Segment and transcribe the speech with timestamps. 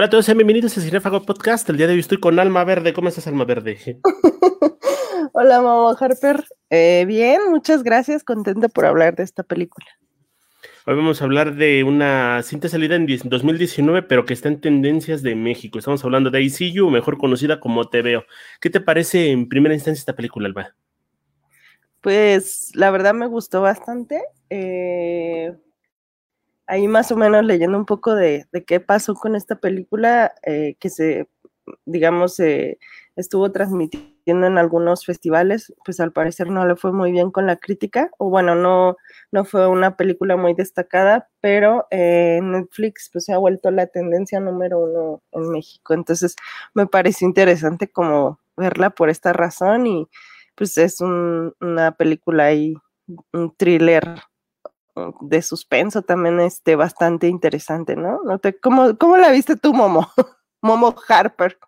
[0.00, 1.68] Hola a todos, sean bienvenidos a Cinefago Podcast.
[1.68, 2.94] El día de hoy estoy con Alma Verde.
[2.94, 4.00] ¿Cómo estás, Alma Verde?
[5.34, 6.42] Hola, Momo Harper.
[6.70, 8.24] Eh, bien, muchas gracias.
[8.24, 9.86] Contenta por hablar de esta película.
[10.86, 15.20] Hoy vamos a hablar de una cinta salida en 2019, pero que está en tendencias
[15.20, 15.78] de México.
[15.78, 18.24] Estamos hablando de ICU, mejor conocida como Te Veo.
[18.58, 20.74] ¿Qué te parece en primera instancia esta película, Alba?
[22.00, 24.22] Pues la verdad me gustó bastante.
[24.48, 25.52] Eh,
[26.70, 30.88] ahí más o menos leyendo un poco de, qué pasó con esta película, eh, que
[30.88, 31.28] se,
[31.84, 32.78] digamos, se
[33.16, 37.56] estuvo transmitiendo en algunos festivales, pues al parecer no le fue muy bien con la
[37.56, 38.96] crítica, o bueno, no,
[39.32, 44.38] no fue una película muy destacada, pero eh, Netflix pues se ha vuelto la tendencia
[44.38, 46.36] número uno en México, entonces
[46.72, 50.08] me pareció interesante como verla por esta razón y
[50.54, 52.74] pues es una película ahí,
[53.32, 54.20] un thriller
[55.20, 58.20] de suspenso también este, bastante interesante, ¿no?
[58.62, 60.10] ¿cómo, ¿Cómo la viste tú, Momo?
[60.62, 61.58] Momo Harper.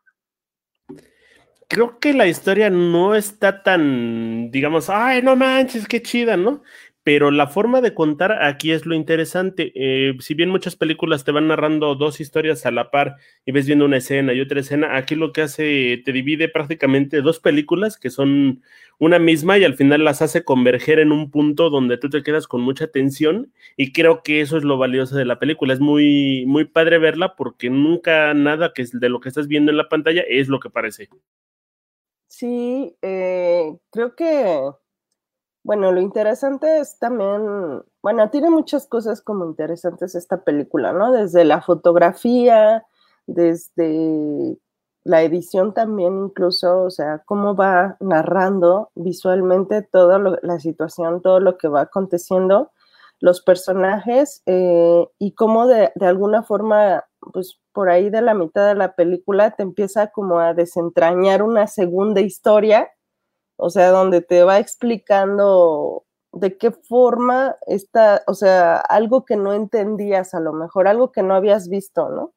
[1.68, 6.62] Creo que la historia no está tan, digamos, ay, no manches, qué chida, ¿no?
[7.04, 9.72] Pero la forma de contar aquí es lo interesante.
[9.74, 13.66] Eh, si bien muchas películas te van narrando dos historias a la par y ves
[13.66, 17.98] viendo una escena y otra escena, aquí lo que hace, te divide prácticamente dos películas
[17.98, 18.62] que son
[18.98, 22.46] una misma y al final las hace converger en un punto donde tú te quedas
[22.46, 25.74] con mucha tensión y creo que eso es lo valioso de la película.
[25.74, 29.78] Es muy, muy padre verla porque nunca nada que de lo que estás viendo en
[29.78, 31.08] la pantalla es lo que parece.
[32.28, 34.72] Sí, eh, creo que
[35.64, 41.12] bueno, lo interesante es también, bueno, tiene muchas cosas como interesantes esta película, ¿no?
[41.12, 42.84] Desde la fotografía,
[43.26, 44.58] desde
[45.04, 51.58] la edición también incluso, o sea, cómo va narrando visualmente toda la situación, todo lo
[51.58, 52.72] que va aconteciendo,
[53.20, 58.66] los personajes eh, y cómo de, de, alguna forma, pues por ahí de la mitad
[58.66, 62.90] de la película te empieza como a desentrañar una segunda historia
[63.56, 69.52] o sea, donde te va explicando de qué forma está, o sea, algo que no
[69.52, 72.32] entendías a lo mejor, algo que no habías visto, ¿no?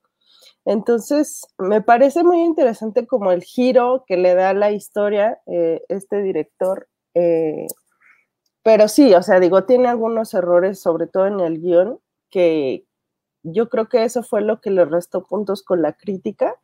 [0.66, 6.24] Entonces, me parece muy interesante como el giro que le da la historia eh, este
[6.24, 6.88] director.
[7.14, 7.68] Eh,
[8.64, 12.00] pero sí, o sea, digo, tiene algunos errores, sobre todo en el guion,
[12.32, 12.86] que
[13.44, 16.56] yo creo que eso fue lo que le restó puntos con la crítica.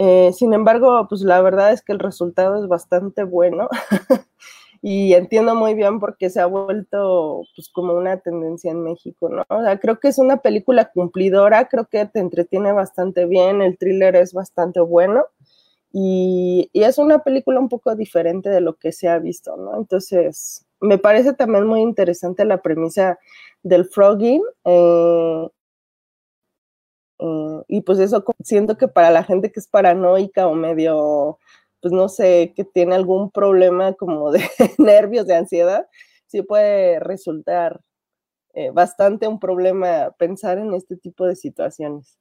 [0.00, 3.68] Eh, sin embargo, pues la verdad es que el resultado es bastante bueno
[4.80, 9.28] y entiendo muy bien por qué se ha vuelto pues como una tendencia en México,
[9.28, 9.42] ¿no?
[9.48, 13.76] O sea, creo que es una película cumplidora, creo que te entretiene bastante bien, el
[13.76, 15.24] thriller es bastante bueno
[15.92, 19.76] y, es una película un poco diferente de lo que se ha visto, ¿no?
[19.76, 23.18] Entonces, me parece también muy interesante la premisa
[23.64, 24.42] del frogging.
[24.64, 25.48] Eh,
[27.18, 31.38] eh, y pues eso siento que para la gente que es paranoica o medio,
[31.80, 34.40] pues no sé, que tiene algún problema como de
[34.78, 35.86] nervios, de ansiedad,
[36.26, 37.80] sí puede resultar
[38.54, 42.18] eh, bastante un problema pensar en este tipo de situaciones.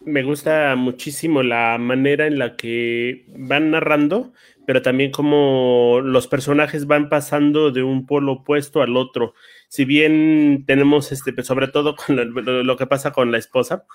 [0.00, 4.32] Me gusta muchísimo la manera en la que van narrando,
[4.66, 9.34] pero también como los personajes van pasando de un polo opuesto al otro.
[9.68, 12.16] Si bien tenemos, este, pues, sobre todo con
[12.66, 13.86] lo, que pasa con la esposa,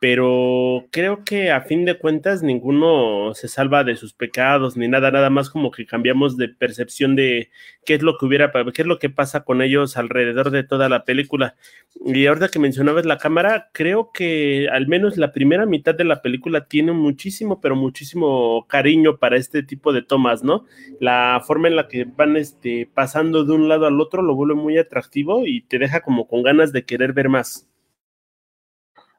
[0.00, 5.10] pero creo que a fin de cuentas ninguno se salva de sus pecados ni nada,
[5.10, 7.50] nada más como que cambiamos de percepción de
[7.84, 10.88] qué es lo que hubiera, qué es lo que pasa con ellos alrededor de toda
[10.88, 11.54] la película.
[12.02, 16.22] Y ahorita que mencionabas la cámara, creo que al menos la primera mitad de la
[16.22, 20.64] película tiene muchísimo, pero muchísimo cariño para este tipo de tomas, ¿no?
[20.98, 24.54] La forma en la que van este, pasando de un lado al otro lo vuelve
[24.54, 27.69] muy atractivo y te deja como con ganas de querer ver más.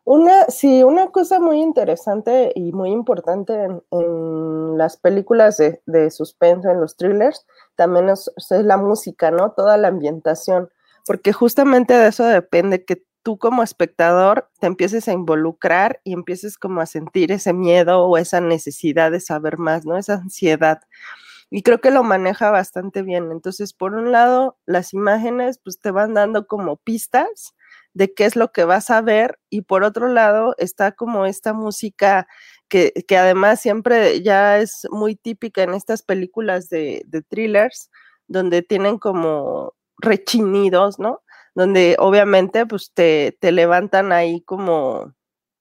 [0.04, 6.70] Una, sí, una cosa muy interesante y muy importante en, las películas de, de, suspenso,
[6.70, 7.46] en los thrillers,
[7.76, 9.52] también es, la música, ¿no?
[9.52, 10.70] Toda la ambientación,
[11.06, 16.58] porque justamente de eso depende que tú como espectador te empieces a involucrar y empieces
[16.58, 19.98] como a sentir ese miedo o esa necesidad de saber más, ¿no?
[19.98, 20.82] Esa ansiedad.
[21.50, 23.32] Y creo que lo maneja bastante bien.
[23.32, 27.54] Entonces, por un lado, las imágenes pues te van dando como pistas
[27.94, 31.54] de qué es lo que vas a ver y por otro lado está como esta
[31.54, 32.28] música
[32.70, 37.90] que, que además siempre ya es muy típica en estas películas de, de thrillers
[38.28, 41.22] donde tienen como rechinidos, ¿no?
[41.54, 45.14] Donde obviamente pues te, te levantan ahí como,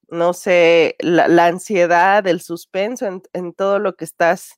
[0.09, 4.53] no sé, la, la ansiedad, el suspenso en, en, todo lo que estás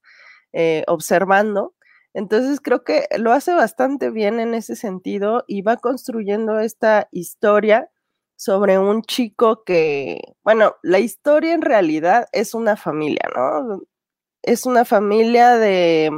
[0.53, 1.75] eh, observando.
[2.15, 7.91] Entonces creo que lo hace bastante bien en ese sentido y va construyendo esta historia
[8.37, 13.83] sobre un chico que, bueno, la historia en realidad es una familia, ¿no?
[14.43, 16.11] Es una familia de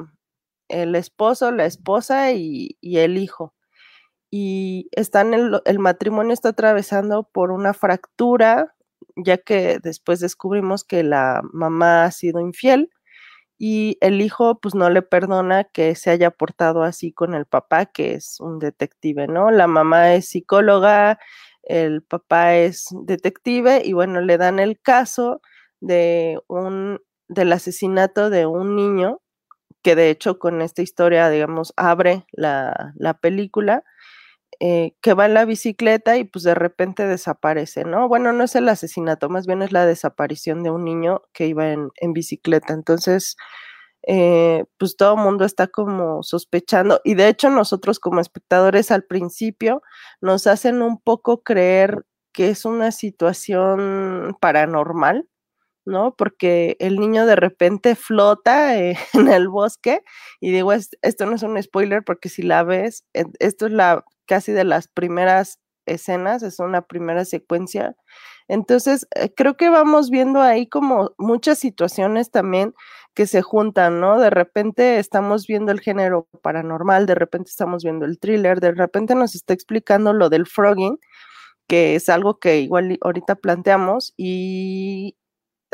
[0.69, 3.55] el esposo, la esposa y, el hijo.
[4.31, 8.75] Y están el, el matrimonio está atravesando por una fractura,
[9.17, 12.90] ya que después descubrimos que la mamá ha sido infiel
[13.58, 17.86] y el hijo pues no le perdona que se haya portado así con el papá,
[17.86, 19.50] que es un detective, ¿no?
[19.50, 21.18] La mamá es psicóloga,
[21.62, 25.40] el papá es detective y bueno, le dan el caso
[25.80, 29.20] de un del asesinato de un niño
[29.82, 33.84] que de hecho con esta historia, digamos, abre la, la película,
[34.60, 38.08] eh, que va en la bicicleta y pues de repente desaparece, ¿no?
[38.08, 41.72] Bueno, no es el asesinato, más bien es la desaparición de un niño que iba
[41.72, 42.72] en, bicicleta.
[42.74, 43.36] Entonces,
[44.06, 49.04] eh, pues todo el mundo está como sospechando y de hecho nosotros como espectadores al
[49.04, 49.82] principio
[50.20, 52.04] nos hacen un poco creer
[52.34, 55.28] que es una situación paranormal,
[55.86, 56.14] ¿no?
[56.16, 60.02] Porque el niño de repente flota eh, en el bosque
[60.40, 63.04] y digo, esto no es un spoiler porque si la ves,
[63.40, 67.97] esto es la casi de las primeras escenas, es una primera secuencia.
[68.49, 72.75] Entonces, eh, creo que vamos viendo ahí como muchas situaciones también
[73.15, 74.19] que se juntan, ¿no?
[74.21, 79.15] De repente estamos viendo el género paranormal, de repente estamos viendo el thriller, de repente
[79.15, 80.99] nos está explicando lo del frogging,
[81.69, 85.17] que es algo que igual ahorita planteamos, y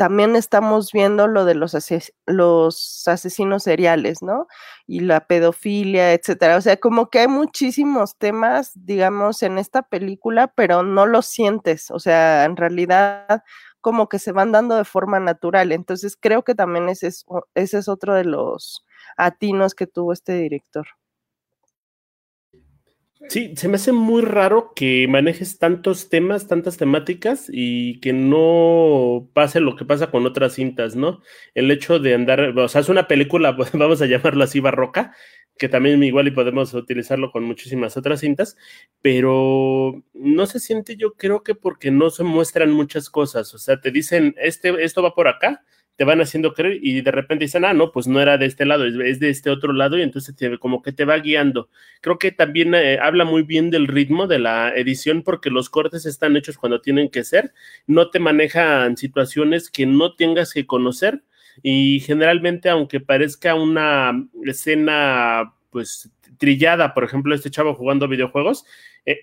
[0.01, 1.77] también estamos viendo lo de los,
[2.25, 4.47] los asesinos seriales, ¿no?
[4.87, 6.57] Y la pedofilia, etcétera.
[6.57, 11.91] O sea, como que hay muchísimos temas, digamos, en esta película, pero no lo sientes.
[11.91, 13.43] O sea, en realidad
[13.79, 15.71] como que se van dando de forma natural.
[15.71, 18.83] Entonces creo que también ese es, ese es otro de los
[19.17, 20.87] atinos que tuvo este director.
[23.29, 29.29] Sí, se me hace muy raro que manejes tantos temas, tantas temáticas y que no
[29.33, 31.21] pase lo que pasa con otras cintas, ¿no?
[31.53, 35.15] El hecho de andar, o sea, es una película, vamos a llamarlo así, barroca,
[35.57, 38.57] que también igual y podemos utilizarlo con muchísimas otras cintas,
[39.01, 43.79] pero no se siente yo creo que porque no se muestran muchas cosas, o sea,
[43.79, 45.63] te dicen, este, esto va por acá,
[46.01, 48.65] te van haciendo creer y de repente dicen, ah, no, pues no era de este
[48.65, 51.69] lado, es, de este otro lado y entonces te, como que te va guiando.
[52.01, 56.07] Creo que también eh, habla muy bien del ritmo de la edición porque los cortes
[56.07, 57.53] están hechos cuando tienen que ser,
[57.85, 61.21] no te manejan situaciones que no tengas que conocer
[61.61, 66.09] y generalmente aunque parezca una escena pues
[66.39, 68.65] trillada, por ejemplo, este chavo jugando videojuegos,
[69.05, 69.19] eh,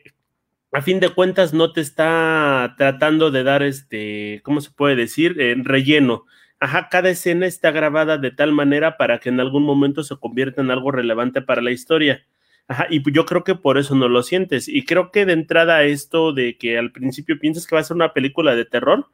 [0.70, 5.34] a fin de cuentas no te está tratando de dar este, ¿cómo se puede decir?
[5.64, 6.24] relleno.
[6.60, 10.60] Ajá, cada escena está grabada de tal manera para que en algún momento se convierta
[10.60, 12.26] en algo relevante para la historia.
[12.66, 14.66] Ajá, y yo creo que por eso no lo sientes.
[14.68, 17.94] Y creo que de entrada esto de que al principio piensas que va a ser
[17.94, 19.06] una película de terror,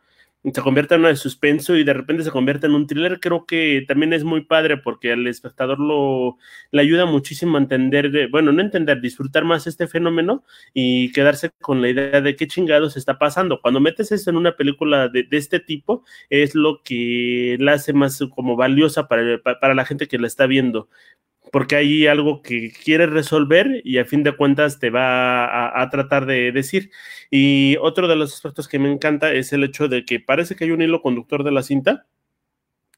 [0.53, 3.47] se convierte en una de suspenso y de repente se convierte en un thriller, creo
[3.47, 6.37] que también es muy padre porque al espectador lo
[6.71, 10.45] le ayuda muchísimo a entender, bueno, no entender, disfrutar más este fenómeno
[10.75, 13.61] y quedarse con la idea de qué chingados está pasando.
[13.63, 18.19] Cuando metes eso en una película de, este tipo, es lo que la hace más
[18.35, 20.89] como valiosa para, para la gente que la está viendo
[21.53, 26.27] porque hay algo que quiere resolver y a fin de cuentas te va a, tratar
[26.27, 26.91] de decir.
[27.31, 30.65] Y otro de los aspectos que me encanta es el hecho de que parece que
[30.65, 32.07] hay un hilo conductor de la cinta,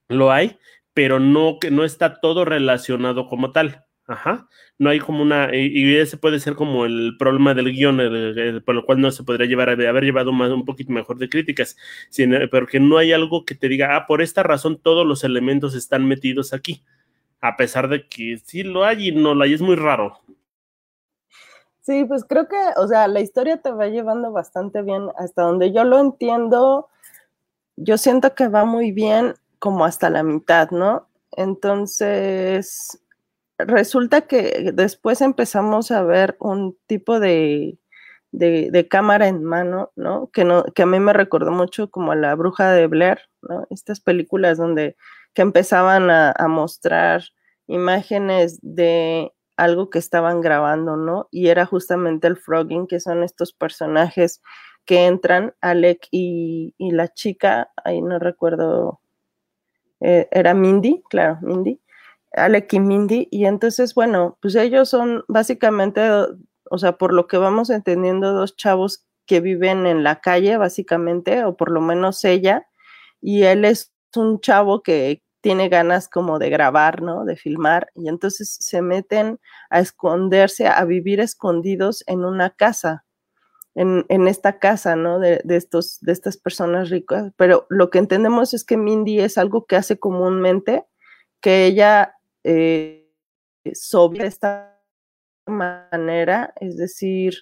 [0.08, 0.58] lo hay,
[0.94, 3.84] pero no, que no está todo relacionado como tal.
[4.08, 4.48] Ajá,
[4.78, 7.96] no hay como una, y, ese puede ser como el problema del guion,
[8.64, 11.28] por lo cual no se podría llevar a haber llevado más, un poquito mejor de
[11.28, 11.76] críticas,
[12.08, 15.24] sino, pero que no hay algo que te diga, ah, por esta razón todos los
[15.24, 16.84] elementos están metidos aquí
[17.48, 20.20] a pesar de que sí lo hay y no lo hay, es muy raro.
[21.80, 25.72] Sí, pues creo que, o sea, la historia te va llevando bastante bien hasta donde
[25.72, 26.88] yo lo entiendo.
[27.76, 31.08] Yo siento que va muy bien como hasta la mitad, ¿no?
[31.36, 33.00] Entonces,
[33.58, 37.78] resulta que después empezamos a ver un tipo de,
[38.32, 40.30] de, cámara en mano, ¿no?
[40.32, 40.64] Que, ¿no?
[40.64, 43.66] que a mí me recordó mucho como a la bruja de Blair, ¿no?
[43.70, 44.96] Estas películas donde
[45.36, 47.22] que empezaban a, mostrar
[47.66, 51.28] imágenes de algo que estaban grabando, ¿no?
[51.30, 54.42] Y era justamente el frogging, que son estos personajes
[54.85, 59.00] que entran, Alec y, la chica, ahí no recuerdo,
[60.00, 61.80] eh, era Mindy, claro, Mindy,
[62.32, 66.02] Alec y Mindy, y entonces, bueno, pues ellos son básicamente,
[66.70, 71.44] o sea, por lo que vamos entendiendo, dos chavos que viven en la calle, básicamente,
[71.44, 72.68] o por lo menos ella,
[73.20, 77.24] y él es un chavo que, tiene ganas como de grabar, ¿no?
[77.24, 79.38] De filmar, y entonces se meten
[79.70, 83.04] a esconderse, a vivir escondidos en una casa.
[83.74, 85.18] en, esta casa, ¿no?
[85.18, 89.66] De, estos, de estas personas ricas, pero lo que entendemos es que Mindy es algo
[89.66, 90.86] que hace comúnmente,
[91.40, 92.16] que ella
[92.48, 93.06] eh,
[93.74, 94.80] sobre esta
[95.46, 97.34] manera, es decir,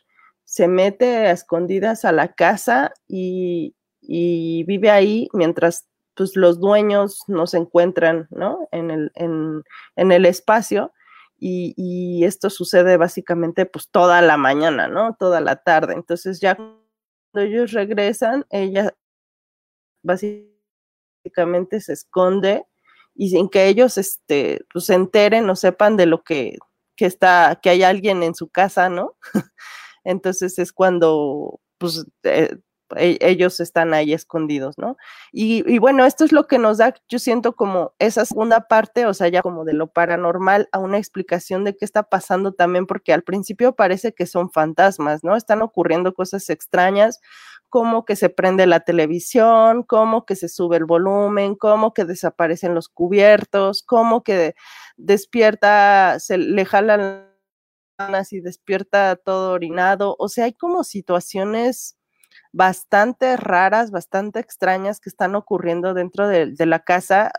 [0.45, 7.47] se mete a escondidas a la casa y, vive ahí mientras pues, los dueños no
[7.47, 8.69] se encuentran, ¿no?
[8.73, 9.63] En el, en,
[9.97, 10.93] en el espacio
[11.39, 15.15] y, esto sucede básicamente pues toda la mañana, ¿no?
[15.19, 15.95] Toda la tarde.
[15.95, 16.81] Entonces ya cuando
[17.35, 18.95] ellos regresan, ella
[20.03, 22.65] básicamente se esconde
[23.15, 26.57] y sin que ellos este, pues, se enteren o sepan de lo que,
[26.97, 29.17] que está, que hay alguien en su casa, ¿no?
[30.05, 32.57] Entonces es cuando pues, eh,
[32.97, 34.97] e, ellos están ahí escondidos, ¿no?
[35.33, 39.15] Y, bueno, esto es lo que nos da, yo siento como esa segunda parte, o
[39.15, 43.13] sea, ya como de lo paranormal, a una explicación de qué está pasando también, porque
[43.13, 45.37] al principio parece que son fantasmas, ¿no?
[45.37, 47.21] Están ocurriendo cosas extrañas,
[47.69, 52.75] como que se prende la televisión, como que se sube el volumen, como que desaparecen
[52.75, 54.55] los cubiertos, como que
[54.97, 57.35] despierta, se le jalan
[58.31, 61.97] y despierta todo orinado, o sea, hay como situaciones
[62.55, 67.33] bastante raras, bastante extrañas que están ocurriendo dentro de, la casa.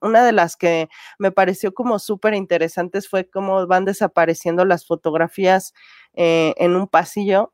[0.00, 5.74] una de las que me pareció como súper interesantes fue cómo van desapareciendo las fotografías
[6.14, 7.52] eh, en un pasillo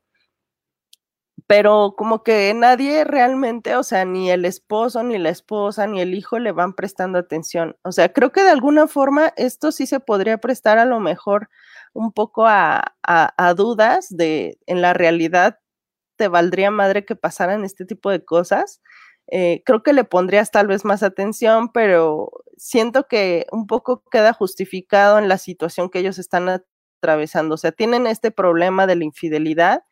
[1.47, 6.15] pero como que nadie realmente, o sea, ni el esposo, ni la esposa, ni el
[6.15, 7.77] hijo le van prestando atención.
[7.83, 11.49] O sea, creo que de alguna forma esto sí se podría prestar a lo mejor
[11.93, 15.59] un poco a, a dudas de en la realidad
[16.17, 18.81] te valdría madre que pasaran este tipo de cosas.
[19.27, 24.33] Eh, creo que le pondrías tal vez más atención, pero siento que un poco queda
[24.33, 27.55] justificado en la situación que ellos están atravesando.
[27.55, 29.83] O sea, tienen este problema de la infidelidad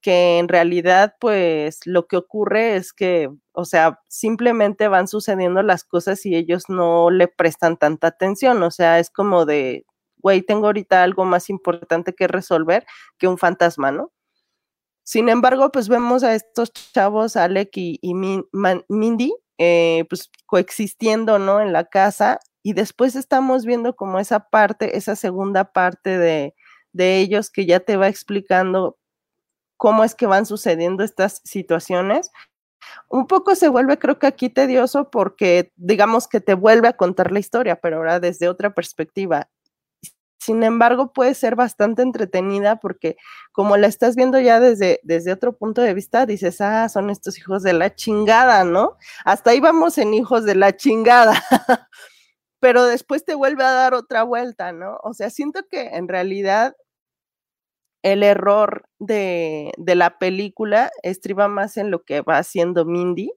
[0.00, 5.84] que en realidad pues lo que ocurre es que, o sea, simplemente van sucediendo las
[5.84, 8.62] cosas y ellos no le prestan tanta atención.
[8.62, 9.86] O sea, es como de,
[10.18, 12.86] güey, tengo ahorita algo más importante que resolver
[13.18, 14.12] que un fantasma, ¿no?
[15.08, 17.98] Sin embargo, pues vemos a estos chavos, Alec y,
[18.88, 21.62] Mindy, eh, pues coexistiendo, ¿no?
[21.62, 26.54] En la casa y después estamos viendo como esa parte, esa segunda parte de,
[26.92, 28.98] de ellos que ya te va explicando
[29.78, 32.30] cómo es que van sucediendo estas situaciones.
[33.08, 37.32] Un poco se vuelve, creo que aquí tedioso porque digamos que te vuelve a contar
[37.32, 39.48] la historia, pero ahora desde otra perspectiva.
[40.48, 43.18] Sin embargo, puede ser bastante entretenida porque
[43.52, 47.36] como la estás viendo ya desde, desde otro punto de vista, dices, ah, son estos
[47.36, 48.96] hijos de la chingada, ¿no?
[49.26, 51.34] Hasta ahí vamos en hijos de la chingada.
[52.60, 54.96] Pero después te vuelve a dar otra vuelta, ¿no?
[55.02, 56.74] O sea, siento que en realidad
[58.02, 63.32] el error de, de la película estriba más en lo que va haciendo Mindy,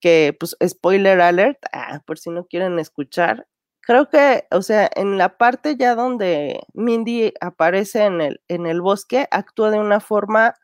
[0.00, 3.48] que pues spoiler alert, ah, por si no quieren escuchar,
[3.86, 8.80] creo que, o sea, en la parte ya donde Mindy aparece en el, en el
[8.80, 10.54] bosque, actúa de una forma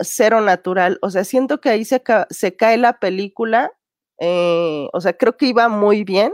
[0.00, 0.98] cero natural.
[1.02, 3.72] O sea, siento que ahí se, se cae la película.
[4.20, 6.32] Eh, o sea, creo que iba muy bien.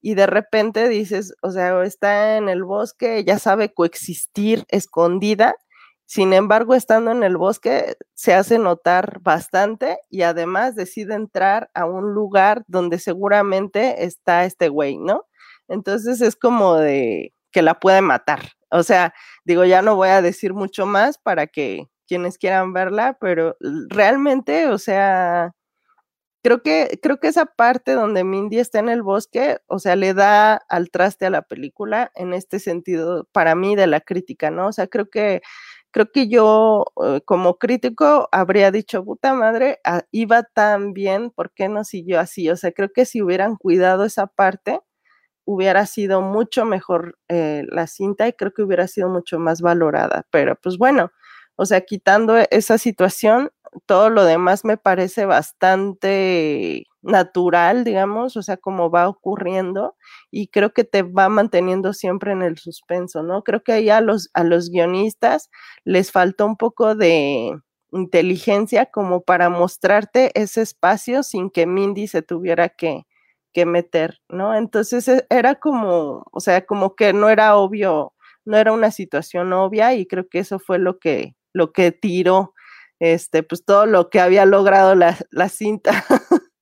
[0.00, 5.56] Y de repente dices, o sea, está en el bosque, ya sabe coexistir escondida
[6.06, 11.86] sin embargo, estando en el bosque, se hace notar bastante y además decide entrar a
[11.86, 15.24] un lugar donde seguramente está este güey, ¿no?
[15.68, 18.40] Entonces es como de que la puede matar.
[18.70, 23.16] O sea, digo, ya no voy a decir mucho más para que quienes quieran verla,
[23.20, 23.56] pero
[23.88, 25.52] realmente, o sea,
[26.42, 30.14] creo que, creo que esa parte donde Mindy está en el bosque, o sea, le
[30.14, 34.68] da al traste a la película en este sentido, para mí, de la crítica, ¿no?
[34.68, 35.40] O sea, creo que
[35.94, 41.52] creo que yo eh, como crítico habría dicho, puta madre, ah, iba tan bien, ¿por
[41.54, 42.50] qué no siguió así?
[42.50, 44.80] O sea, creo que si hubieran cuidado esa parte,
[45.46, 50.26] hubiera sido mucho mejor eh, la cinta y creo que hubiera sido mucho más valorada.
[50.30, 51.12] Pero pues bueno,
[51.56, 53.50] o sea, quitando esa situación,
[53.86, 59.96] todo lo demás me parece bastante natural, digamos, o sea, como va ocurriendo
[60.30, 63.42] y creo que te va manteniendo siempre en el suspenso, ¿no?
[63.42, 65.50] Creo que ahí a los, a los guionistas
[65.84, 67.52] les faltó un poco de
[67.92, 73.04] inteligencia como para mostrarte ese espacio sin que Mindy se tuviera que,
[73.52, 74.54] que meter, ¿no?
[74.56, 78.14] Entonces e, era como, o sea, como que no era obvio,
[78.44, 82.53] no era una situación obvia y creo que eso fue lo que, lo que tiró
[83.00, 86.04] este, pues todo lo que había logrado la, la cinta.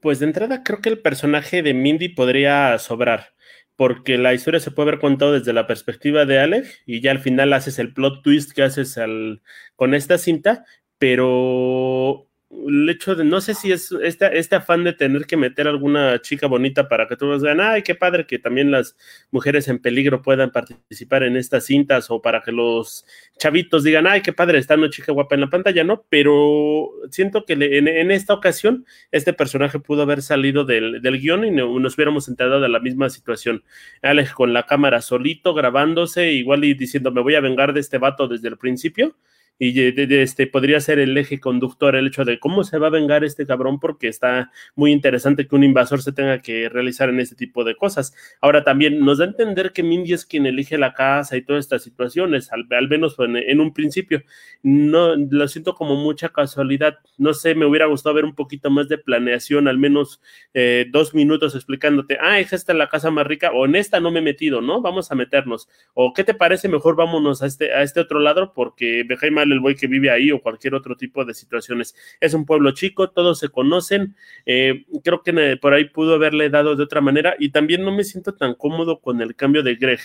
[0.00, 3.32] Pues de entrada creo que el personaje de Mindy podría sobrar.
[3.76, 7.20] porque la historia se puede haber contado desde la perspectiva de Alec y ya al
[7.20, 9.42] final haces el plot twist que haces al,
[9.76, 10.64] con esta cinta,
[10.98, 12.28] pero
[12.66, 16.46] el hecho de, no sé si es este, afán de tener que meter alguna chica
[16.46, 18.96] bonita para que todos vean, ay, qué padre que también las
[19.30, 23.04] mujeres en peligro puedan participar en estas cintas o para que los
[23.38, 26.04] chavitos digan, ay, qué padre, está una chica guapa en la pantalla, ¿no?
[26.08, 31.50] Pero siento que en, esta ocasión este personaje pudo haber salido del, del guion y
[31.50, 33.64] nos hubiéramos enterado de la misma situación.
[34.02, 37.98] Alex con la cámara solito, grabándose, igual y diciendo, me voy a vengar de este
[37.98, 39.16] vato desde el principio
[39.58, 39.78] y
[40.14, 43.46] este podría ser el eje conductor el hecho de cómo se va a vengar este
[43.46, 47.64] cabrón porque está muy interesante que un invasor se tenga que realizar en este tipo
[47.64, 48.14] de cosas.
[48.40, 51.64] Ahora también nos da a entender que Mindy es quien elige la casa y todas
[51.64, 54.22] estas situaciones, al, menos en, un principio.
[54.62, 56.98] No lo siento como mucha casualidad.
[57.16, 60.20] No sé, me hubiera gustado ver un poquito más de planeación, al menos
[60.52, 64.10] eh, dos minutos explicándote, ah, es esta la casa más rica, o en esta no
[64.10, 64.80] me he metido, ¿no?
[64.80, 65.68] Vamos a meternos.
[65.94, 69.04] O qué te parece, mejor vámonos a este, a este otro lado porque
[69.52, 71.94] El güey que vive ahí o cualquier otro tipo de situaciones.
[72.20, 74.16] Es un pueblo chico, todos se conocen.
[74.46, 78.04] Eh, creo que por ahí pudo haberle dado de otra manera y también no me
[78.04, 80.00] siento tan cómodo con el cambio de Greg.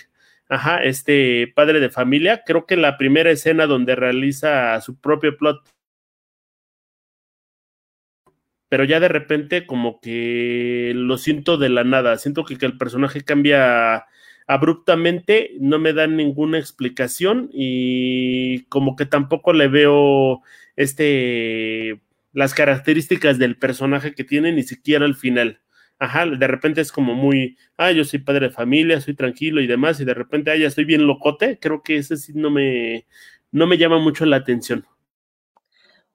[0.50, 2.44] Ajá, este padre de familia.
[2.46, 5.64] Creo que la primera escena donde realiza su propio plot
[8.70, 12.78] pero ya de repente como que lo siento de la nada, siento que, que el
[12.78, 14.06] personaje cambia
[14.50, 20.42] abruptamente, no me dan ninguna explicación y como que tampoco le veo
[20.76, 22.02] este
[22.34, 25.62] las características del personaje que tiene ni siquiera al final.
[26.00, 29.68] Ajá, de repente es como muy, ah, yo soy padre de familia, soy tranquilo y
[29.68, 33.06] demás, y de repente, ah, ya estoy bien locote, creo que ese sí no me,
[33.52, 34.84] no me llama mucho la atención.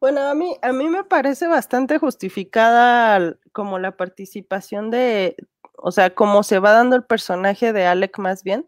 [0.01, 5.37] Bueno, a mí, a mí me parece bastante justificada como la participación de,
[5.77, 8.67] o sea, cómo se va dando el personaje de Alec más bien.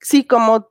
[0.00, 0.70] Sí, como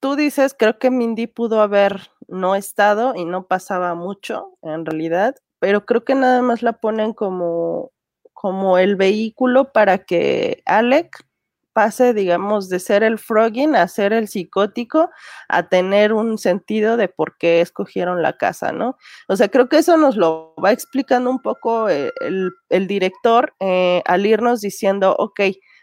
[0.00, 5.34] tú dices, creo que Mindy pudo haber no estado y no pasaba mucho en realidad,
[5.60, 7.92] pero creo que nada más la ponen como,
[8.32, 11.27] como el vehículo para que Alec
[11.72, 15.10] pase, digamos, de ser el frogging a ser el psicótico,
[15.48, 18.96] a tener un sentido de por qué escogieron la casa, ¿no?
[19.28, 24.02] O sea, creo que eso nos lo va explicando un poco eh, el, director eh,
[24.06, 25.40] al irnos diciendo, ok,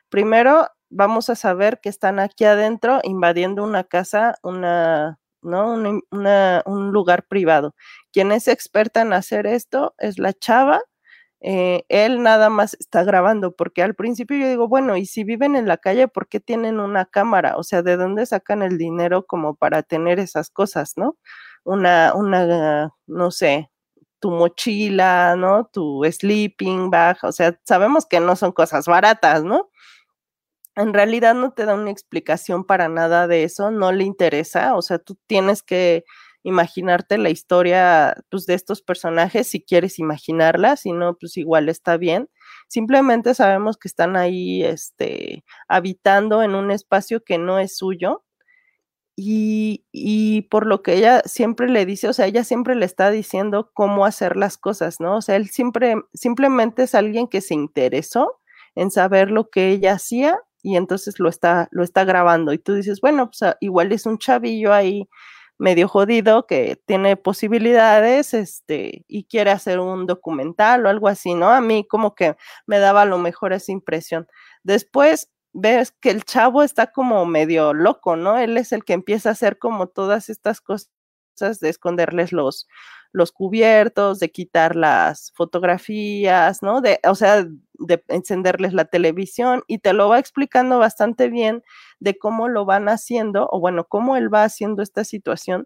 [0.09, 5.73] primero vamos a saber que están aquí adentro invadiendo una casa, una, ¿no?
[5.73, 7.75] un lugar privado.
[8.11, 10.81] Quien es experta en hacer esto es la chava
[11.47, 15.55] eh, él nada más está grabando, porque al principio yo digo, bueno, y si viven
[15.55, 17.55] en la calle, ¿por qué tienen una cámara?
[17.57, 21.17] O sea, ¿de dónde sacan el dinero como para tener esas cosas, no?
[21.63, 23.69] Una, una, no sé,
[24.19, 25.67] tu mochila, ¿no?
[25.67, 29.69] Tu sleeping bag, o sea, sabemos que no son cosas baratas, ¿no?
[30.75, 34.81] En realidad no te da una explicación para nada de eso, no le interesa, o
[34.81, 36.05] sea, tú tienes que
[36.45, 41.97] imaginarte la historia pues, de estos personajes si quieres imaginarla, si no, pues igual está
[41.97, 42.29] bien.
[42.67, 48.23] Simplemente sabemos que están ahí este, habitando en un espacio que no es suyo.
[49.17, 53.09] Y, y, por lo que ella siempre le dice, o sea, ella siempre le está
[53.11, 55.17] diciendo cómo hacer las cosas, ¿no?
[55.17, 58.41] O sea, él siempre, simplemente es alguien que se interesó
[58.75, 62.51] en saber lo que ella hacía y entonces lo está, lo está grabando.
[62.53, 65.07] Y tú dices, bueno, pues ah, igual es un chavillo ahí
[65.57, 71.49] medio jodido que tiene posibilidades este, y quiere hacer un documental o algo así, ¿no?
[71.49, 72.35] A mí como que
[72.67, 74.27] me daba a lo mejor esa impresión.
[74.63, 78.37] Después ves que el chavo está como medio loco, ¿no?
[78.37, 80.89] Él es el que empieza a hacer como todas estas cosas
[81.61, 82.67] de esconderles los,
[83.15, 86.81] los cubiertos, de quitar las fotografías, ¿no?
[86.81, 91.63] De, o sea, de encenderles la televisión y te lo va explicando bastante bien
[91.99, 95.65] de cómo lo van haciendo, o bueno, cómo él va haciendo esta situación.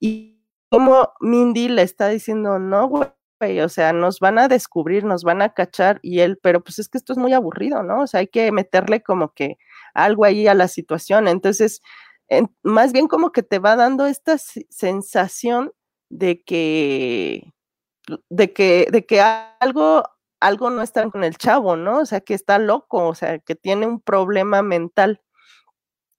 [0.00, 5.22] Y cómo Mindy le está diciendo, no, güey, o sea, nos van a descubrir, nos
[5.22, 8.02] van a cachar y él, pero pues es que esto es muy aburrido, ¿no?
[8.02, 9.56] O sea, hay que meterle como que
[9.94, 11.28] algo ahí a la situación.
[11.28, 11.80] Entonces,
[12.62, 15.72] más bien como que te va dando esta sensación
[16.10, 17.52] de que,
[18.30, 19.20] de que, de que
[19.60, 20.04] algo,
[20.40, 22.00] algo no está con el chavo, ¿no?
[22.00, 25.22] O sea, que está loco, o sea, que tiene un problema mental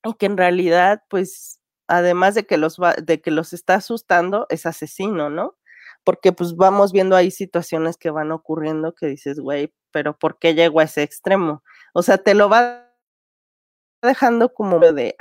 [0.04, 4.66] y que en realidad, pues, además de que los de que los está asustando, es
[4.66, 5.56] asesino, ¿no?
[6.04, 10.56] Porque pues vamos viendo ahí situaciones que van ocurriendo que dices, güey, pero ¿por qué
[10.56, 11.64] llegó a ese extremo?
[11.94, 12.90] O sea, te lo va
[14.02, 15.16] dejando como de,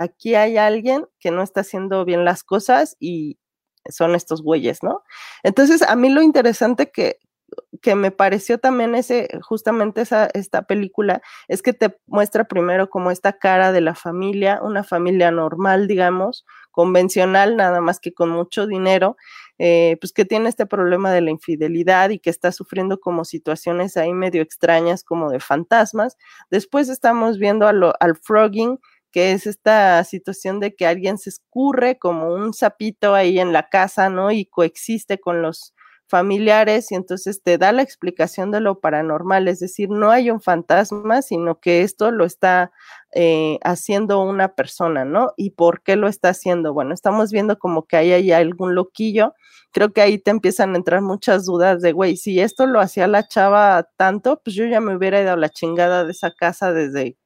[0.00, 3.38] aquí hay alguien que no está haciendo bien las cosas y
[3.88, 5.02] son estos güeyes, ¿no?
[5.42, 7.18] Entonces, a mí lo interesante que,
[7.82, 13.10] que me pareció también ese, justamente esa, esta película, es que te muestra primero como
[13.10, 18.66] esta cara de la familia, una familia normal, digamos, convencional, nada más que con mucho
[18.66, 19.16] dinero,
[19.58, 23.98] eh, pues que tiene este problema de la infidelidad y que está sufriendo como situaciones
[23.98, 26.16] ahí medio extrañas, como de fantasmas.
[26.50, 28.78] Después estamos viendo al frogging,
[29.10, 33.68] que es esta situación de que alguien se escurre como un sapito ahí en la
[33.68, 34.30] casa, ¿no?
[34.32, 35.74] Y coexiste con los
[36.10, 40.40] familiares y entonces te da la explicación de lo paranormal, es decir, no hay un
[40.42, 42.72] fantasma, sino que esto lo está
[43.14, 45.32] eh, haciendo una persona, ¿no?
[45.36, 46.74] ¿Y por qué lo está haciendo?
[46.74, 49.34] Bueno, estamos viendo como que ahí hay algún loquillo,
[49.72, 53.06] creo que ahí te empiezan a entrar muchas dudas de, güey, si esto lo hacía
[53.06, 56.72] la chava tanto, pues yo ya me hubiera ido a la chingada de esa casa
[56.72, 57.16] desde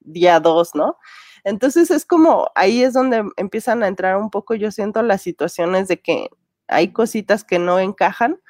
[0.00, 0.96] día dos, ¿no?
[1.44, 5.88] Entonces es como, ahí es donde empiezan a entrar un poco, yo siento las situaciones
[5.88, 6.30] de que
[6.68, 8.40] hay cositas que no encajan.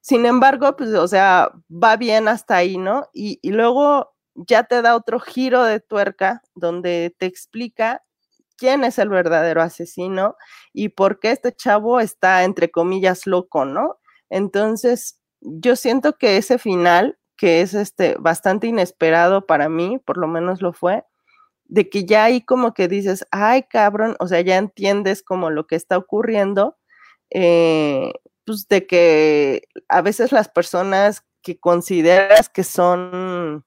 [0.00, 3.08] Sin embargo, pues, o sea, va bien hasta ahí, ¿no?
[3.12, 8.04] Y, luego ya te da otro giro de tuerca donde te explica
[8.56, 10.36] quién es el verdadero asesino
[10.72, 13.98] y por qué este chavo está, entre comillas, loco, ¿no?
[14.30, 20.28] Entonces, yo siento que ese final, que es este bastante inesperado para mí, por lo
[20.28, 21.04] menos lo fue,
[21.68, 25.66] de que ya ahí como que dices, ay cabrón, o sea, ya entiendes como lo
[25.66, 26.76] que está ocurriendo
[27.30, 28.12] eh,
[28.44, 33.64] pues de que a veces las personas que consideras que son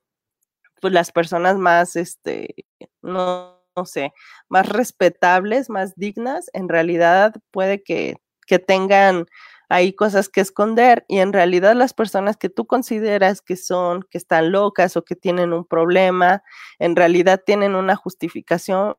[0.81, 2.65] pues las personas más, este,
[3.03, 4.13] no, no sé,
[4.49, 8.15] más respetables, más dignas, en realidad puede que,
[8.47, 9.27] que tengan
[9.71, 14.17] ahí cosas que esconder y en realidad las personas que tú consideras que son, que
[14.17, 16.43] están locas o que tienen un problema,
[16.79, 18.95] en realidad tienen una justificación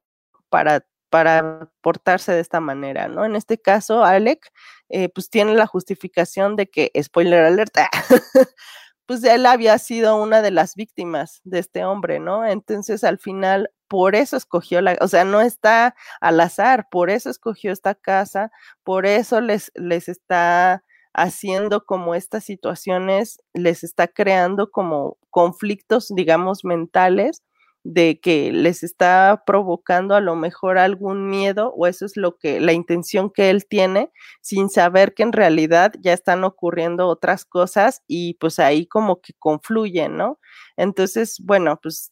[0.48, 3.26] para para portarse de esta manera, ¿no?
[3.26, 4.50] En este caso, Alec,
[4.88, 7.90] eh, pues tiene la justificación de que, spoiler alerta,
[9.04, 12.46] pues él había sido una de las víctimas de este hombre, ¿no?
[12.46, 17.28] Entonces, al final, por eso escogió la, o sea, no está al azar, por eso
[17.28, 18.50] escogió esta casa,
[18.84, 26.64] por eso les, les está haciendo como estas situaciones, les está creando como conflictos, digamos,
[26.64, 27.42] mentales
[27.84, 32.60] de que les está provocando a lo mejor algún miedo o eso es lo que
[32.60, 38.02] la intención que él tiene sin saber que en realidad ya están ocurriendo otras cosas
[38.06, 40.38] y pues ahí como que confluyen, ¿no?
[40.78, 42.10] Entonces, bueno, pues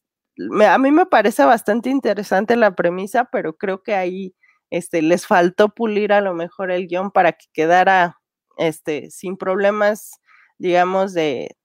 [0.66, 4.34] a mí me parece bastante interesante la premisa, pero creo que ahí
[4.70, 8.18] este les faltó pulir a lo mejor el guion para que quedara
[8.58, 10.12] este sin problemas
[10.58, 11.56] digamos de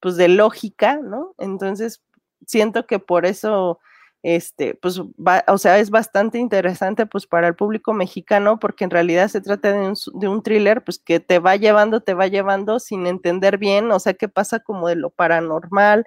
[0.00, 1.34] pues de lógica, ¿no?
[1.38, 2.02] Entonces,
[2.46, 3.78] siento que por eso,
[4.22, 5.00] este, pues,
[5.46, 9.72] o sea, es bastante interesante, pues, para el público mexicano, porque en realidad se trata
[9.72, 13.58] de un, de un thriller, pues, que te va llevando, te va llevando sin entender
[13.58, 16.06] bien, o sea, qué pasa como de lo paranormal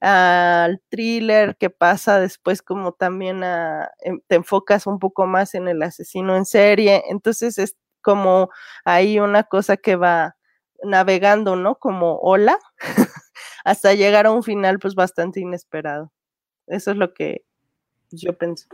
[0.00, 3.42] al thriller, qué pasa después como también
[4.00, 8.50] em, te enfocas un poco más en el asesino en serie, entonces es como
[8.84, 10.36] hay una cosa que va
[10.82, 11.76] navegando, ¿no?
[11.76, 12.58] Como ola.
[13.64, 16.12] hasta llegar a un final pues bastante inesperado.
[16.66, 17.44] Eso es lo que
[18.10, 18.66] yo pienso.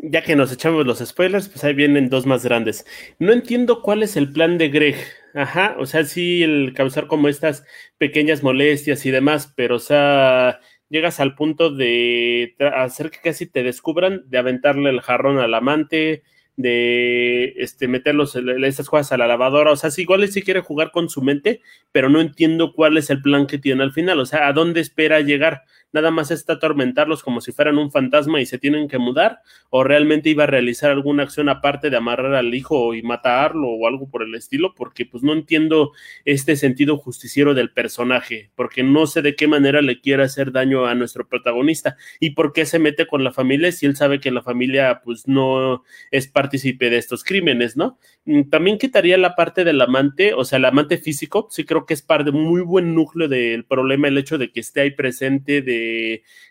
[0.00, 2.86] Ya que nos echamos los spoilers, pues ahí vienen dos más grandes.
[3.18, 4.96] No entiendo cuál es el plan de Greg.
[5.38, 7.64] Ajá, o sea, sí, el causar como estas
[7.96, 13.62] pequeñas molestias y demás, pero o sea, llegas al punto de hacer que casi te
[13.62, 16.24] descubran, de aventarle el jarrón al amante,
[16.56, 19.70] de este, meterlos estas cosas a la lavadora.
[19.70, 21.60] O sea, si igual sí quiere jugar con su mente,
[21.92, 24.18] pero no entiendo cuál es el plan que tiene al final.
[24.18, 25.62] O sea, ¿a dónde espera llegar?
[25.92, 29.84] Nada más está atormentarlos como si fueran un fantasma y se tienen que mudar, o
[29.84, 34.08] realmente iba a realizar alguna acción aparte de amarrar al hijo y matarlo o algo
[34.08, 35.92] por el estilo, porque pues no entiendo
[36.24, 40.86] este sentido justiciero del personaje, porque no sé de qué manera le quiere hacer daño
[40.86, 44.30] a nuestro protagonista y por qué se mete con la familia si él sabe que
[44.30, 47.98] la familia pues no es partícipe de estos crímenes, ¿no?
[48.24, 51.94] Mm, también quitaría la parte del amante, o sea, el amante físico, sí creo que
[51.94, 55.77] es parte muy buen núcleo del problema el hecho de que esté ahí presente, de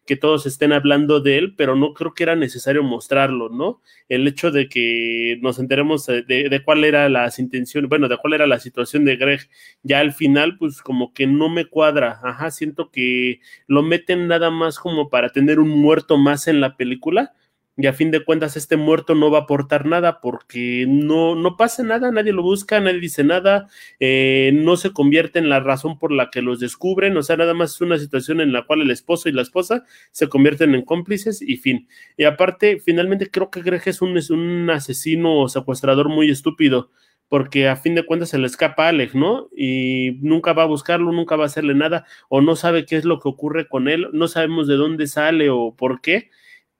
[0.08, 3.82] que todos estén hablando de él, pero no creo que era necesario mostrarlo, ¿no?
[4.10, 8.48] El hecho de que nos enteremos de, cuál era las intenciones, bueno, de cuál era
[8.48, 9.42] la situación de Greg,
[9.84, 14.50] ya al final, pues como que no me cuadra, ajá, siento que lo meten nada
[14.50, 17.34] más como para tener un muerto más en la película,
[17.78, 21.58] y a fin de cuentas este muerto no va a aportar nada porque no, no
[21.58, 26.00] pasa nada, nadie lo busca, nadie dice nada, eh, no se convierte en la razón
[26.00, 28.82] por la que los descubren, o sea, nada más es una situación en la cual
[28.82, 31.88] el esposo y la esposa se convierten en cómplices y fin.
[32.18, 36.90] Y aparte, finalmente creo que Greg es un, es un asesino o secuestrador muy estúpido
[37.30, 39.50] porque a fin de cuentas se le escapa a Alec, ¿no?
[39.56, 43.06] Y nunca va a buscarlo, nunca va a hacerle nada, o no sabe qué es
[43.06, 46.30] lo que ocurre con él, no sabemos de dónde sale o por qué,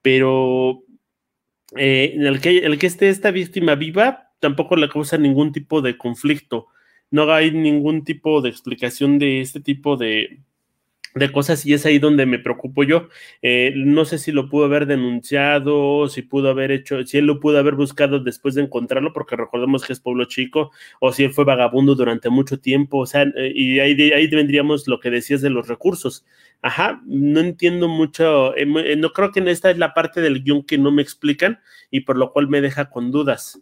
[0.02, 0.84] pero
[1.76, 5.98] eh, el, que, el que esté esta víctima viva tampoco le causa ningún tipo de
[5.98, 6.68] conflicto,
[7.10, 10.40] no hay ningún tipo de explicación de este tipo de,
[11.14, 13.08] de cosas y es ahí donde me preocupo yo.
[13.42, 17.40] Eh, no sé si lo pudo haber denunciado, si pudo haber hecho, si él lo
[17.40, 21.32] pudo haber buscado después de encontrarlo, porque recordemos que es pueblo chico, o si él
[21.32, 25.40] fue vagabundo durante mucho tiempo, o sea, eh, y ahí, ahí vendríamos lo que decías
[25.40, 26.24] de los recursos.
[26.62, 30.78] Ajá, no entiendo mucho, eh, no creo que esta es la parte del guion que
[30.78, 33.60] no me explican y por lo cual me deja con dudas.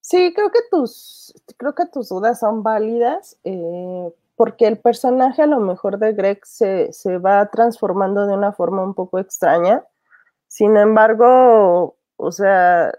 [0.00, 3.38] Sí, creo que tus, creo que tus dudas son válidas.
[3.44, 4.10] Eh,
[4.42, 8.92] porque el personaje a lo mejor de Greg se, va transformando de una forma un
[8.92, 9.84] poco extraña.
[10.48, 12.90] Sin embargo, o sea,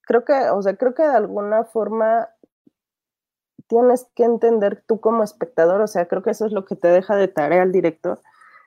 [0.00, 2.30] creo que, o sea, creo que de alguna forma
[3.66, 6.88] tienes que entender tú como espectador, o sea, creo que eso es lo que te
[6.88, 8.18] deja de tarea al director,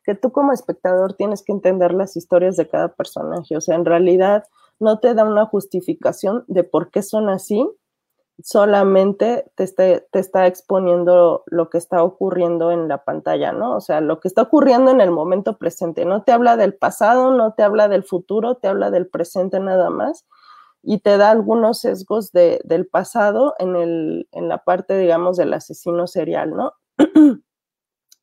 [0.04, 3.86] que tú como espectador tienes que entender las historias de cada personaje, o sea, en
[3.86, 4.44] realidad
[4.80, 7.68] no te da una justificación de por qué son así,
[8.44, 13.76] solamente te está, exponiendo lo que está ocurriendo en la pantalla, ¿no?
[13.76, 16.06] O sea, lo que está ocurriendo en el momento presente.
[16.06, 19.90] No te habla del pasado, no te habla del futuro, te habla del presente nada
[19.90, 20.26] más
[20.82, 26.08] y te da algunos sesgos del pasado en, el, en la parte, digamos, del asesino
[26.08, 26.74] serial, ¿no?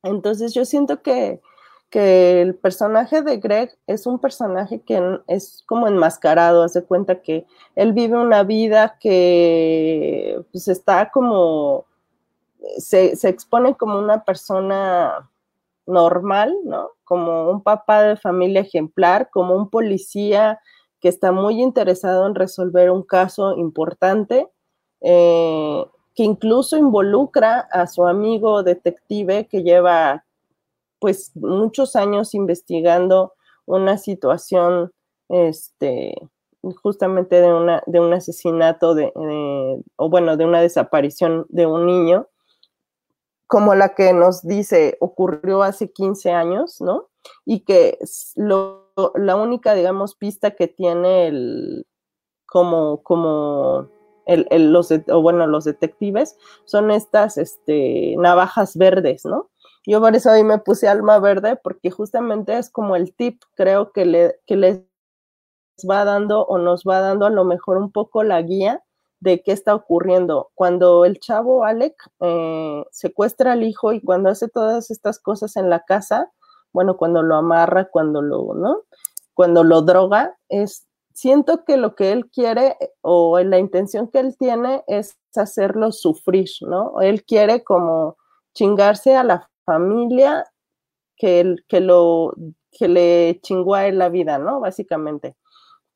[0.03, 1.41] Entonces yo siento que,
[1.89, 7.45] que el personaje de Greg es un personaje que es como enmascarado, hace cuenta que
[7.75, 11.85] él vive una vida que pues está como,
[12.77, 15.29] se, se, expone como una persona
[15.85, 16.89] normal, ¿no?
[17.05, 20.59] Como un papá de familia ejemplar, como un policía
[20.99, 24.47] que está muy interesado en resolver un caso importante,
[25.01, 30.25] eh, que incluso involucra a su amigo detective que lleva
[30.99, 33.33] pues muchos años investigando
[33.65, 34.91] una situación,
[35.29, 36.15] este,
[36.81, 42.27] justamente de, una, de un asesinato de, o bueno, de una desaparición de un niño,
[43.47, 47.07] como la que nos dice ocurrió hace 15 años, ¿no?
[47.45, 47.97] Y que
[48.35, 51.85] lo, la única, digamos, pista que tiene el,
[52.45, 53.89] como, como
[54.25, 59.49] el, los, o bueno, los detectives son estas este, navajas verdes, ¿no?
[59.87, 63.93] Yo por eso ahí me puse alma verde, porque justamente es como el tip, creo
[63.93, 64.81] que, le, que les
[65.89, 68.83] va dando o nos va dando a lo mejor un poco la guía
[69.21, 70.51] de qué está ocurriendo.
[70.55, 75.69] Cuando el chavo Alec eh, secuestra al hijo y cuando hace todas estas cosas en
[75.69, 76.33] la casa,
[76.73, 78.81] bueno, cuando lo amarra, cuando lo, ¿no?
[79.33, 84.35] Cuando lo droga, es, siento que lo que él quiere o la intención que él
[84.37, 86.99] tiene es hacerlo sufrir, ¿no?
[86.99, 88.17] Él quiere como
[88.53, 90.45] chingarse a la familia
[91.17, 92.33] que, que, lo,
[92.71, 94.61] que le chingó a la vida, ¿no?
[94.61, 95.35] Básicamente.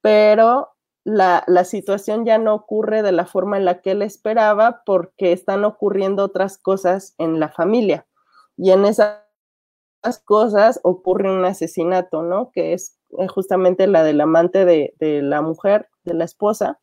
[0.02, 0.70] Pero
[1.06, 5.32] la, la, situación ya no ocurre de la forma en la que él esperaba porque
[5.32, 8.06] están ocurriendo otras cosas en la familia.
[8.58, 9.16] Y en esas
[10.26, 12.52] cosas ocurre un asesinato, ¿no?
[12.52, 16.80] Que es eh, justamente la del amante de, de la mujer, de la esposa,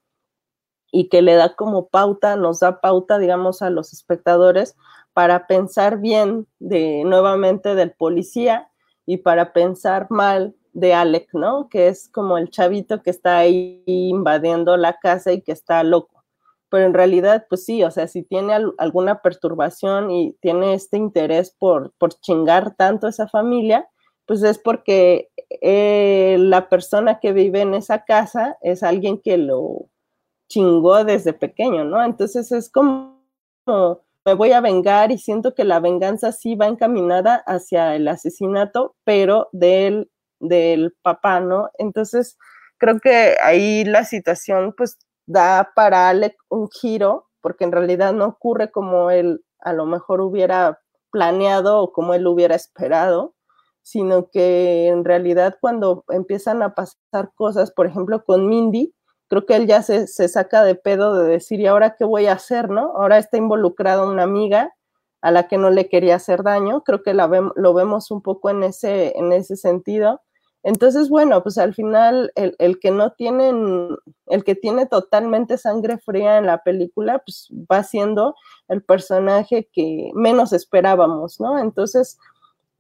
[0.91, 4.75] y que le da como pauta, nos da pauta, digamos, a los espectadores
[5.19, 8.71] para pensar bien de nuevamente del policía
[9.05, 11.69] y para pensar mal de Alec, ¿no?
[11.69, 16.23] Que es como el chavito que está ahí invadiendo la casa y que está loco.
[16.69, 21.51] Pero en realidad, pues sí, o sea, si tiene alguna perturbación y tiene este interés
[21.51, 23.89] por, por chingar tanto a esa familia,
[24.25, 29.89] pues es porque eh, la persona que vive en esa casa es alguien que lo
[30.49, 32.05] chingó desde pequeño, ¿no?
[32.05, 33.19] Entonces es como
[34.29, 38.95] me voy a vengar y siento que la venganza sí va encaminada hacia el asesinato,
[39.05, 41.71] pero del, del papá, ¿no?
[41.79, 42.37] Entonces,
[42.77, 48.27] creo que ahí la situación pues da para Alec un giro, porque en realidad no
[48.27, 50.79] ocurre como él a lo mejor hubiera
[51.11, 53.35] planeado o como él hubiera esperado,
[53.81, 58.93] sino que en realidad cuando empiezan a pasar cosas, por ejemplo, con Mindy,
[59.29, 62.33] creo que él ya se, saca de pedo de decir, ¿y ahora qué voy a
[62.33, 62.93] hacer, no?
[62.97, 64.75] Ahora está involucrada una amiga
[65.21, 68.51] a la que no le quería hacer daño, creo que la lo vemos un poco
[68.51, 70.23] en ese, en ese sentido.
[70.63, 75.99] Entonces, bueno, pues al final el, el, que no tienen, el que tiene totalmente sangre
[75.99, 78.35] fría en la película, pues va siendo
[78.69, 81.59] el personaje que menos esperábamos, ¿no?
[81.59, 82.19] Entonces,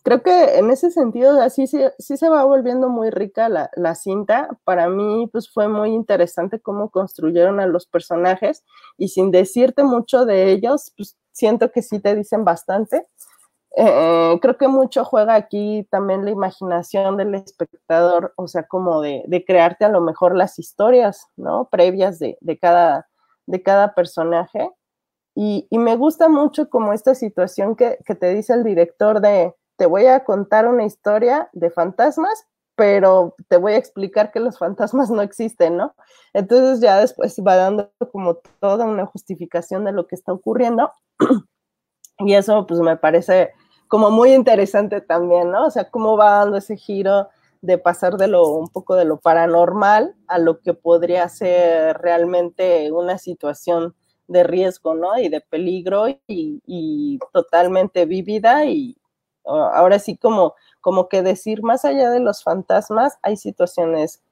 [0.08, 3.94] creo que en ese sentido así sí, sí se va volviendo muy rica la, la,
[3.94, 4.48] cinta.
[4.64, 8.64] Para mí, pues fue muy interesante cómo construyeron a los personajes
[8.96, 13.06] y sin decirte mucho de ellos, pues siento que sí te dicen bastante.
[13.76, 19.24] Eh, creo que mucho juega aquí también la imaginación del espectador, o sea, como de,
[19.26, 21.68] de crearte a lo mejor las historias, ¿no?
[21.70, 23.08] Previas de, de, cada,
[23.44, 24.70] de cada personaje.
[25.34, 29.54] Y, y, me gusta mucho como esta situación que, que te dice el director de,
[29.78, 34.58] te voy a contar una historia de fantasmas, pero te voy a explicar que los
[34.58, 35.94] fantasmas no existen, ¿no?
[36.34, 40.90] Entonces ya después va dando como toda una justificación de lo que está ocurriendo.
[42.18, 43.52] y eso pues me parece
[43.86, 45.66] como muy interesante también, ¿no?
[45.66, 47.28] O sea, cómo va dando ese giro
[47.60, 52.90] de pasar de lo un poco de lo paranormal a lo que podría ser realmente
[52.90, 53.94] una situación
[54.26, 55.18] de riesgo, ¿no?
[55.18, 58.97] Y de peligro y, y totalmente vívida y,
[59.48, 64.22] ahora sí como, como que decir, más allá de los fantasmas, hay situaciones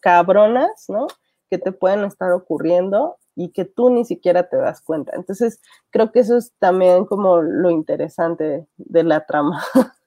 [0.00, 1.06] cabronas, ¿no?
[1.48, 5.12] Que te pueden estar ocurriendo y que tú ni siquiera te das cuenta.
[5.14, 9.62] Entonces, creo que eso es también como lo interesante de la trama.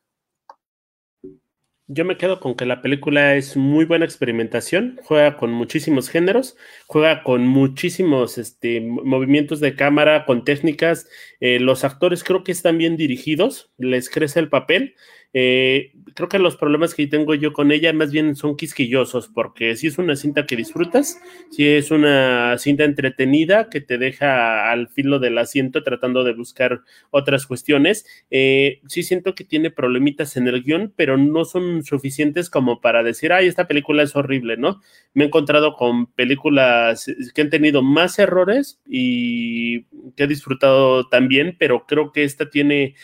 [1.87, 6.55] Yo me quedo con que la película es muy buena experimentación, juega con muchísimos géneros,
[6.87, 11.09] juega con muchísimos este, movimientos de cámara, con técnicas.
[11.41, 14.95] Eh, los actores creo que están bien dirigidos, les crece el papel.
[15.33, 19.75] Eh, creo que los problemas que tengo yo con ella más bien son quisquillosos, porque
[19.75, 21.19] si es una cinta que disfrutas,
[21.49, 26.81] si es una cinta entretenida que te deja al filo del asiento tratando de buscar
[27.09, 32.49] otras cuestiones, eh, sí siento que tiene problemitas en el guion, pero no son suficientes
[32.49, 34.81] como para decir, ay, esta película es horrible, ¿no?
[35.13, 39.83] Me he encontrado con películas que han tenido más errores y
[40.15, 42.95] que he disfrutado también, pero creo que esta tiene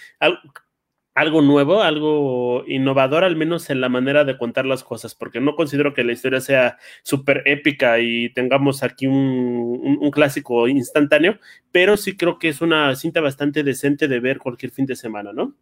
[1.20, 5.56] algo nuevo, algo innovador, al menos en la manera de contar las cosas, porque no
[5.56, 11.38] considero que la historia sea súper épica y tengamos aquí un, un, clásico instantáneo,
[11.74, 15.34] pero sí creo que es una cinta bastante decente de ver cualquier fin de semana,
[15.34, 15.56] ¿no?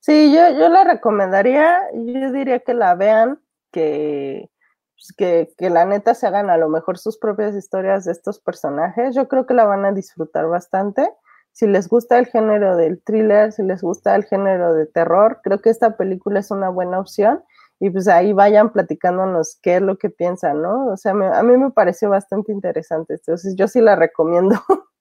[0.00, 4.48] Sí, yo, yo la recomendaría, yo diría que la vean, que,
[4.94, 8.40] pues, que, que la neta se hagan a lo mejor sus propias historias de estos
[8.40, 11.06] personajes, yo creo que la van a disfrutar bastante
[11.54, 15.60] si les gusta el género del thriller, si les gusta el género de terror, creo
[15.60, 17.44] que esta película es una buena opción
[17.78, 20.88] y pues ahí vayan platicándonos qué es lo que piensan, ¿no?
[20.88, 24.56] O sea, me, a mí me pareció bastante interesante, entonces yo sí la recomiendo.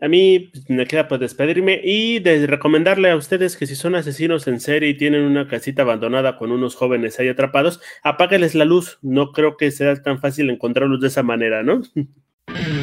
[0.00, 3.96] A mí pues, me queda pues despedirme y de recomendarle a ustedes que si son
[3.96, 8.64] asesinos en serie y tienen una casita abandonada con unos jóvenes ahí atrapados, apágueles la
[8.64, 9.00] luz.
[9.02, 11.82] No creo que sea tan fácil encontrarlos de esa manera, ¿no?